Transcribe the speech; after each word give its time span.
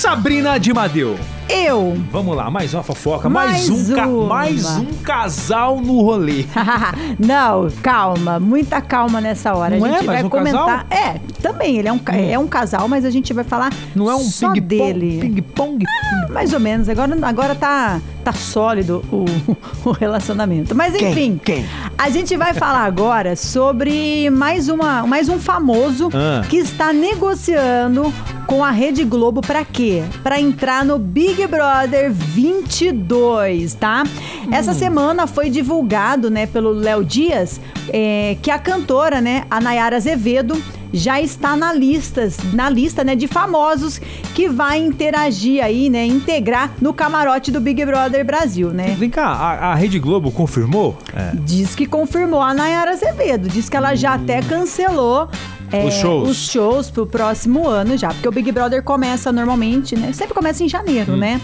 Sabrina 0.00 0.58
de 0.58 0.72
Madeu. 0.72 1.18
Eu. 1.46 1.94
Vamos 2.10 2.34
lá, 2.34 2.50
mais 2.50 2.72
uma 2.72 2.82
fofoca, 2.82 3.28
mais, 3.28 3.68
Mais 3.68 3.90
um, 3.90 3.94
ca- 3.94 4.06
mais 4.06 4.66
um 4.78 4.86
casal 5.02 5.78
no 5.78 6.00
rolê. 6.00 6.46
Não, 7.20 7.68
calma, 7.82 8.40
muita 8.40 8.80
calma 8.80 9.20
nessa 9.20 9.52
hora. 9.54 9.76
Não 9.76 9.84
a 9.84 9.88
é 9.88 9.92
gente 9.92 10.06
mais 10.06 10.18
vai 10.20 10.24
um 10.26 10.30
comentar. 10.30 10.86
casal? 10.86 11.06
É, 11.06 11.20
também, 11.40 11.78
ele 11.78 11.88
é 11.88 11.92
um, 11.92 12.00
é 12.30 12.38
um 12.38 12.46
casal, 12.46 12.88
mas 12.88 13.04
a 13.04 13.10
gente 13.10 13.32
vai 13.32 13.44
falar 13.44 13.72
Não 13.94 14.10
é 14.10 14.14
um 14.14 14.20
só 14.20 14.52
ping-pong? 14.52 14.60
dele. 14.60 15.18
Ping-pong? 15.20 15.84
Mais 16.30 16.52
ou 16.52 16.60
menos. 16.60 16.88
Agora, 16.88 17.16
agora 17.26 17.54
tá, 17.54 18.00
tá 18.22 18.32
sólido 18.32 19.04
o, 19.10 19.24
o 19.88 19.92
relacionamento. 19.92 20.74
Mas 20.74 20.94
enfim, 20.94 21.40
Quem? 21.44 21.64
a 21.98 22.08
gente 22.10 22.36
vai 22.36 22.54
falar 22.54 22.84
agora 22.84 23.34
sobre 23.36 24.30
mais, 24.30 24.68
uma, 24.68 25.06
mais 25.06 25.28
um 25.28 25.38
famoso 25.40 26.08
Ah. 26.14 26.44
que 26.48 26.56
está 26.56 26.92
negociando 26.92 28.12
com 28.46 28.64
a 28.64 28.70
Rede 28.70 29.04
Globo 29.04 29.40
pra 29.40 29.64
quê? 29.64 30.02
Pra 30.22 30.40
entrar 30.40 30.84
no 30.84 30.98
Big 30.98 31.46
Brother 31.46 32.12
22, 32.12 33.74
tá? 33.74 34.04
Essa 34.50 34.72
semana 34.74 35.26
foi 35.26 35.48
divulgado, 35.50 36.30
né, 36.30 36.46
pelo 36.46 36.70
Léo 36.72 37.04
Dias, 37.04 37.60
é, 37.88 38.36
que 38.42 38.50
a 38.50 38.58
cantora, 38.58 39.20
né, 39.20 39.44
a 39.50 39.60
Nayara 39.60 39.96
Azevedo, 39.96 40.60
já 40.92 41.20
está 41.20 41.56
na 41.56 41.72
listas, 41.72 42.36
na 42.52 42.68
lista, 42.68 43.04
né, 43.04 43.14
de 43.14 43.26
famosos 43.26 44.00
que 44.34 44.48
vai 44.48 44.78
interagir 44.78 45.62
aí, 45.64 45.88
né, 45.90 46.04
integrar 46.06 46.72
no 46.80 46.92
camarote 46.92 47.50
do 47.52 47.60
Big 47.60 47.84
Brother 47.84 48.24
Brasil, 48.24 48.70
né? 48.70 48.94
Vem 48.98 49.10
cá, 49.10 49.26
a, 49.26 49.72
a 49.72 49.74
Rede 49.74 49.98
Globo 49.98 50.30
confirmou? 50.30 50.96
É. 51.14 51.32
Diz 51.34 51.74
que 51.74 51.86
confirmou 51.86 52.40
a 52.40 52.52
Nayara 52.54 52.90
Azevedo. 52.92 53.48
Diz 53.48 53.68
que 53.68 53.76
ela 53.76 53.94
já 53.94 54.14
até 54.14 54.40
cancelou. 54.42 55.28
é, 55.72 55.84
Os 55.86 55.94
shows. 55.94 56.28
os 56.28 56.50
shows 56.50 56.90
pro 56.90 57.06
próximo 57.06 57.68
ano 57.68 57.96
já. 57.96 58.08
Porque 58.08 58.28
o 58.28 58.32
Big 58.32 58.50
Brother 58.50 58.82
começa 58.82 59.30
normalmente, 59.32 59.96
né? 59.96 60.12
Sempre 60.12 60.34
começa 60.34 60.62
em 60.64 60.68
janeiro, 60.68 61.16
né? 61.16 61.40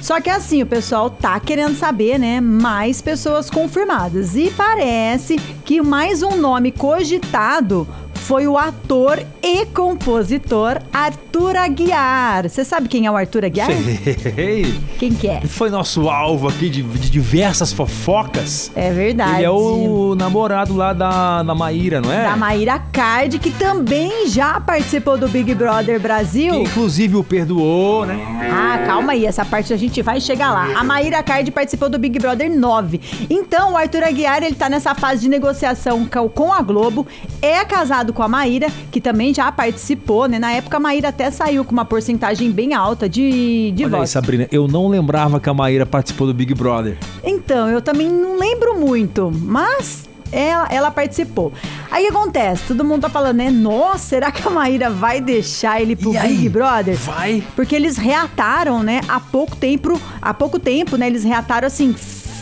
Só 0.00 0.20
que 0.20 0.28
assim, 0.28 0.62
o 0.62 0.66
pessoal 0.66 1.08
tá 1.08 1.38
querendo 1.38 1.76
saber, 1.76 2.18
né? 2.18 2.40
Mais 2.40 3.00
pessoas 3.00 3.48
confirmadas. 3.48 4.34
E 4.36 4.52
parece 4.56 5.36
que 5.64 5.80
mais 5.80 6.22
um 6.22 6.36
nome 6.36 6.72
cogitado 6.72 7.86
foi 8.22 8.46
o 8.46 8.56
ator 8.56 9.20
e 9.42 9.66
compositor 9.66 10.78
Arthur 10.92 11.56
Aguiar. 11.56 12.48
Você 12.48 12.64
sabe 12.64 12.88
quem 12.88 13.04
é 13.06 13.10
o 13.10 13.16
Arthur 13.16 13.44
Aguiar? 13.44 13.66
Sei. 13.66 14.74
Quem 14.98 15.12
que 15.12 15.26
é? 15.28 15.40
Foi 15.42 15.68
nosso 15.70 16.08
alvo 16.08 16.48
aqui 16.48 16.70
de, 16.70 16.82
de 16.82 17.10
diversas 17.10 17.72
fofocas. 17.72 18.70
É 18.76 18.92
verdade. 18.92 19.36
Ele 19.38 19.44
é 19.44 19.50
o 19.50 20.14
namorado 20.14 20.74
lá 20.74 20.92
da, 20.92 21.42
da 21.42 21.54
Maíra, 21.54 22.00
não 22.00 22.12
é? 22.12 22.22
da 22.22 22.36
Maíra 22.36 22.78
Card, 22.92 23.38
que 23.38 23.50
também 23.50 24.28
já 24.28 24.60
participou 24.60 25.18
do 25.18 25.28
Big 25.28 25.52
Brother 25.54 25.98
Brasil. 26.00 26.52
Que 26.54 26.60
inclusive 26.60 27.16
o 27.16 27.24
perdoou, 27.24 28.06
né? 28.06 28.18
Ah, 28.52 28.84
calma 28.86 29.12
aí, 29.12 29.26
essa 29.26 29.44
parte 29.44 29.72
a 29.72 29.76
gente 29.76 30.00
vai 30.00 30.20
chegar 30.20 30.52
lá. 30.52 30.78
A 30.78 30.84
Maíra 30.84 31.22
Card 31.22 31.50
participou 31.50 31.88
do 31.88 31.98
Big 31.98 32.18
Brother 32.18 32.50
9. 32.50 33.00
Então, 33.28 33.72
o 33.72 33.76
Arthur 33.76 34.04
Aguiar, 34.04 34.42
ele 34.42 34.54
tá 34.54 34.68
nessa 34.68 34.94
fase 34.94 35.22
de 35.22 35.28
negociação 35.28 36.06
co- 36.06 36.28
com 36.28 36.52
a 36.52 36.62
Globo, 36.62 37.06
é 37.40 37.64
casado 37.64 38.11
com 38.12 38.22
a 38.22 38.28
Maíra, 38.28 38.68
que 38.90 39.00
também 39.00 39.32
já 39.34 39.50
participou, 39.50 40.26
né? 40.26 40.38
Na 40.38 40.52
época, 40.52 40.76
a 40.76 40.80
Maíra 40.80 41.08
até 41.08 41.30
saiu 41.30 41.64
com 41.64 41.72
uma 41.72 41.84
porcentagem 41.84 42.50
bem 42.50 42.74
alta 42.74 43.08
de, 43.08 43.72
de 43.72 43.84
Olha 43.84 43.94
aí, 43.94 43.98
votos. 43.98 44.10
Sabrina, 44.10 44.48
eu 44.50 44.66
não 44.68 44.88
lembrava 44.88 45.40
que 45.40 45.48
a 45.48 45.54
Maíra 45.54 45.86
participou 45.86 46.26
do 46.26 46.34
Big 46.34 46.54
Brother. 46.54 46.96
Então, 47.24 47.68
eu 47.68 47.80
também 47.80 48.08
não 48.08 48.38
lembro 48.38 48.78
muito, 48.78 49.32
mas 49.34 50.08
ela, 50.30 50.66
ela 50.70 50.90
participou. 50.90 51.52
Aí 51.90 52.06
acontece, 52.06 52.64
todo 52.68 52.84
mundo 52.84 53.02
tá 53.02 53.10
falando, 53.10 53.36
né? 53.36 53.50
Nossa, 53.50 53.98
será 53.98 54.30
que 54.32 54.46
a 54.46 54.50
Maíra 54.50 54.88
vai 54.88 55.20
deixar 55.20 55.80
ele 55.80 55.94
pro 55.94 56.14
E 56.14 56.16
aí? 56.16 56.36
Big 56.36 56.48
Brother? 56.48 56.96
Vai? 56.96 57.42
Porque 57.54 57.76
eles 57.76 57.98
reataram, 57.98 58.82
né, 58.82 59.02
há 59.08 59.20
pouco 59.20 59.54
tempo, 59.54 60.00
há 60.20 60.32
pouco 60.32 60.58
tempo, 60.58 60.96
né, 60.96 61.06
eles 61.06 61.22
reataram 61.22 61.66
assim, 61.66 61.94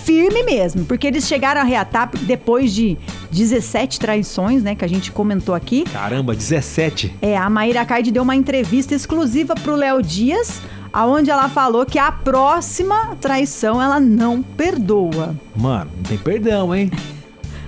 firme 0.04 0.42
mesmo, 0.42 0.84
porque 0.84 1.06
eles 1.06 1.26
chegaram 1.26 1.60
a 1.60 1.64
reatar 1.64 2.10
depois 2.22 2.72
de 2.74 2.96
17 3.30 3.98
traições, 4.00 4.62
né, 4.62 4.74
que 4.74 4.84
a 4.84 4.88
gente 4.88 5.12
comentou 5.12 5.54
aqui. 5.54 5.84
Caramba, 5.84 6.34
17. 6.34 7.14
É, 7.22 7.36
a 7.36 7.48
Maíra 7.50 7.84
Card 7.84 8.10
deu 8.10 8.22
uma 8.22 8.34
entrevista 8.36 8.94
exclusiva 8.94 9.54
pro 9.54 9.76
Léo 9.76 10.02
Dias, 10.02 10.60
aonde 10.92 11.30
ela 11.30 11.48
falou 11.48 11.86
que 11.86 11.98
a 11.98 12.10
próxima 12.10 13.16
traição 13.20 13.80
ela 13.80 14.00
não 14.00 14.42
perdoa. 14.42 15.36
Mano, 15.54 15.90
não 15.96 16.02
tem 16.02 16.18
perdão, 16.18 16.74
hein? 16.74 16.90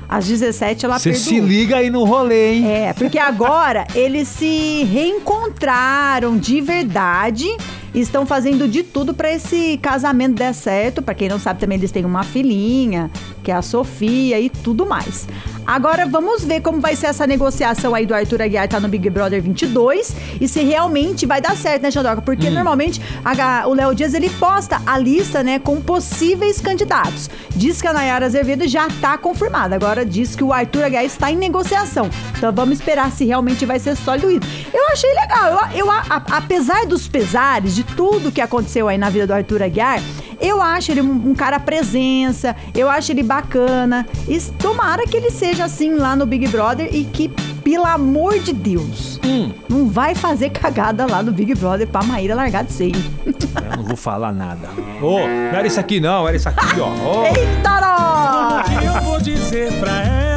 Às 0.09 0.27
17 0.27 0.85
ela 0.85 0.99
Você 0.99 1.11
perdoou. 1.12 1.29
se 1.29 1.41
liga 1.41 1.77
aí 1.77 1.89
no 1.89 2.05
rolê, 2.05 2.53
hein? 2.55 2.71
É, 2.71 2.93
porque 2.93 3.19
agora 3.19 3.87
eles 3.95 4.29
se 4.29 4.85
reencontraram 4.85 6.37
de 6.37 6.61
verdade. 6.61 7.47
Estão 7.95 8.25
fazendo 8.25 8.67
de 8.67 8.83
tudo 8.83 9.13
pra 9.13 9.31
esse 9.31 9.77
casamento 9.79 10.37
dar 10.37 10.55
certo. 10.55 11.03
Pra 11.03 11.15
quem 11.15 11.29
não 11.29 11.39
sabe, 11.39 11.61
também 11.61 11.77
eles 11.77 11.91
têm 11.91 12.05
uma 12.05 12.23
filhinha, 12.23 13.11
que 13.43 13.51
é 13.51 13.55
a 13.55 13.63
Sofia 13.63 14.41
e 14.41 14.49
tudo 14.49 14.87
mais. 14.87 15.29
Agora 15.67 16.06
vamos 16.06 16.45
ver 16.45 16.61
como 16.61 16.81
vai 16.81 16.97
ser 16.97 17.06
essa 17.06 17.27
negociação 17.27 17.95
aí 17.95 18.05
do 18.05 18.15
Arthur 18.15 18.43
Aguiar 18.43 18.69
tá 18.69 18.81
no 18.81 18.89
Big 18.89 19.09
Brother 19.09 19.41
22 19.41 20.15
e 20.41 20.49
se 20.49 20.61
realmente 20.62 21.25
vai 21.25 21.41
dar 21.41 21.56
certo, 21.56 21.83
né, 21.83 21.91
Xandoca? 21.91 22.21
Porque 22.21 22.50
normalmente 22.50 23.00
a- 23.25 23.65
o 23.67 23.73
Léo 23.73 23.95
Dias 23.95 24.12
ele 24.12 24.28
posta 24.28 24.83
a 24.84 24.99
lista, 24.99 25.43
né, 25.43 25.59
com 25.61 25.81
possíveis 25.81 26.61
candidatos. 26.61 27.31
Diz 27.55 27.81
que 27.81 27.87
a 27.87 27.93
Nayara 27.93 28.27
Azevedo 28.27 28.67
já 28.67 28.89
tá 29.00 29.17
confirmada. 29.17 29.75
Agora 29.77 30.05
diz 30.05 30.34
que 30.34 30.43
o 30.43 30.53
Arthur 30.53 30.84
Aguiar 30.84 31.05
está 31.05 31.31
em 31.31 31.37
negociação. 31.37 32.11
Então 32.37 32.53
vamos 32.53 32.79
esperar 32.79 33.11
se 33.12 33.25
realmente 33.25 33.65
vai 33.65 33.79
ser 33.79 33.97
sólido 33.97 34.31
isso. 34.31 34.41
Eu 34.75 34.89
achei 34.89 35.11
legal. 35.15 35.69
Eu, 35.75 35.87
eu, 35.87 35.91
a- 35.91 36.03
a- 36.11 36.37
apesar 36.39 36.87
dos 36.87 37.06
pesares, 37.06 37.75
de 37.75 37.84
tudo 37.84 38.33
que 38.33 38.41
aconteceu 38.41 38.89
aí 38.89 38.99
na 38.99 39.09
vida 39.11 39.27
do 39.29 39.33
Arthur 39.33 39.62
Aguiar, 39.62 40.00
eu 40.43 40.61
acho 40.61 40.91
ele 40.91 41.01
um, 41.01 41.31
um 41.31 41.35
cara 41.35 41.59
presença, 41.61 42.55
eu 42.75 42.91
acho 42.91 43.13
ele 43.13 43.23
bacana. 43.23 44.07
E 44.29 44.39
tomara 44.59 45.05
que 45.07 45.17
ele 45.17 45.31
seja 45.31 45.65
assim 45.65 45.95
lá 45.95 46.15
no 46.17 46.27
Big 46.27 46.47
Brother 46.49 46.89
e 46.93 47.05
que, 47.05 47.29
pelo 47.63 47.87
amor 47.87 48.39
de 48.41 48.53
Deus, 48.53 49.21
Hum, 49.25 49.53
não 49.69 49.89
vai 49.89 50.15
fazer 50.17 50.51
cagada 50.51 51.07
lá 51.09 51.23
no 51.23 51.31
Big 51.33 51.55
Brother 51.55 51.87
pra 51.87 52.03
Maíra 52.03 52.35
largar 52.35 52.65
de 52.65 52.73
ser. 52.73 52.85
hein? 52.87 53.05
eu 53.25 53.77
não 53.77 53.85
vou 53.85 53.97
falar 53.97 54.33
nada. 54.33 54.69
Ô, 55.01 55.21
não 55.21 55.27
era 55.59 55.67
isso 55.67 55.79
aqui 55.79 56.01
não, 56.01 56.27
era 56.27 56.37
isso 56.37 56.49
aqui, 56.49 56.67
ó. 56.81 56.89
Ô. 56.89 57.25
Eita, 57.27 57.81
nós! 57.81 58.85
Eu 58.85 59.01
vou 59.03 59.21
dizer 59.21 59.73
pra 59.79 59.93
ela. 60.03 60.31